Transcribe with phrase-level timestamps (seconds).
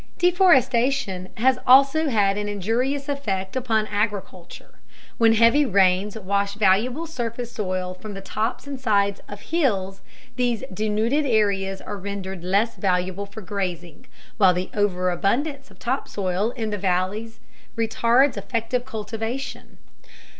[0.17, 4.79] Deforestation has also an injurious effect upon agriculture.
[5.19, 10.01] When heavy rains wash valuable surface soil from the tops and sides of hills
[10.37, 16.49] these denuded areas are rendered less valuable for grazing, while the overabundance of top soil
[16.49, 17.39] in the valleys
[17.77, 19.77] retards effective cultivation.